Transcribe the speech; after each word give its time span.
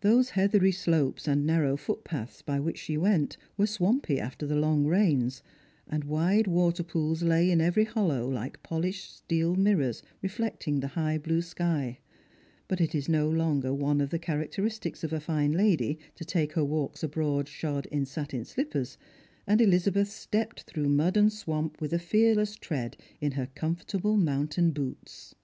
Those 0.00 0.30
heathery 0.30 0.72
slopes 0.72 1.28
and 1.28 1.44
narrow 1.44 1.76
footpaths 1.76 2.40
by 2.40 2.58
"vhich 2.58 2.76
she 2.78 2.96
went 2.96 3.36
were 3.58 3.66
swampy 3.66 4.18
after 4.18 4.46
the 4.46 4.56
long 4.56 4.86
rains, 4.86 5.42
and 5.86 6.02
wide 6.04 6.46
water 6.46 6.82
pools 6.82 7.22
lay 7.22 7.50
in 7.50 7.60
every 7.60 7.84
hollow, 7.84 8.26
like 8.26 8.62
poUshed 8.62 9.10
steel 9.14 9.56
mirrors 9.56 10.02
re 10.22 10.30
flecting 10.30 10.80
the 10.80 10.86
high 10.96 11.18
blue 11.18 11.42
sky; 11.42 11.98
but 12.68 12.80
it 12.80 12.94
is 12.94 13.06
no 13.06 13.28
longer 13.28 13.74
one 13.74 14.00
of 14.00 14.08
thecharac 14.08 14.50
teristics 14.50 15.04
of 15.04 15.12
a 15.12 15.20
fine 15.20 15.52
lady 15.52 15.98
to 16.14 16.24
take 16.24 16.54
her 16.54 16.64
walks 16.64 17.02
abroad 17.02 17.46
shod 17.46 17.84
in 17.92 18.04
satiii 18.06 18.46
slippers, 18.46 18.96
and 19.46 19.60
Elizabeth 19.60 20.08
stepped 20.08 20.62
through 20.62 20.88
mud 20.88 21.18
and 21.18 21.34
swamp 21.34 21.82
with 21.82 21.92
a 21.92 21.98
fearless 21.98 22.56
tread, 22.56 22.96
in 23.20 23.32
her 23.32 23.50
comfortable 23.54 24.16
mountain 24.16 24.70
boots. 24.70 25.34